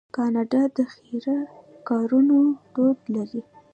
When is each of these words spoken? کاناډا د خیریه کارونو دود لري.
کاناډا 0.15 0.61
د 0.77 0.77
خیریه 0.93 1.37
کارونو 1.87 2.37
دود 2.75 2.99
لري. 3.15 3.41